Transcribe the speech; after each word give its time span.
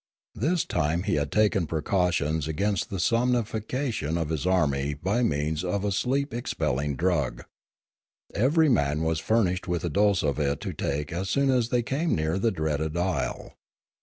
This 0.33 0.65
time 0.65 1.03
he 1.03 1.13
had 1.13 1.31
taken 1.31 1.67
precautions 1.67 2.47
against 2.47 2.89
the 2.89 2.97
somnifaction 2.97 4.17
of 4.19 4.29
his 4.29 4.47
army 4.47 4.95
by 4.95 5.21
means 5.21 5.63
of 5.63 5.85
a 5.85 5.91
sleep 5.91 6.33
expelling 6.33 6.95
drug. 6.95 7.45
Every 8.33 8.67
man 8.67 9.03
was 9.03 9.19
furnished 9.19 9.67
with 9.67 9.83
a 9.83 9.89
dose 9.89 10.23
of 10.23 10.39
it 10.39 10.59
to 10.61 10.73
take 10.73 11.13
as 11.13 11.29
soon 11.29 11.51
as 11.51 11.69
they 11.69 11.83
came 11.83 12.15
near 12.15 12.39
the 12.39 12.49
dreaded 12.49 12.97
isle. 12.97 13.53